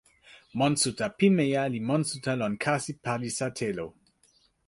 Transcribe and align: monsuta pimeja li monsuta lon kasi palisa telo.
monsuta 0.59 1.05
pimeja 1.17 1.61
li 1.73 1.79
monsuta 1.89 2.31
lon 2.41 2.53
kasi 2.65 2.91
palisa 3.05 3.47
telo. 3.59 3.87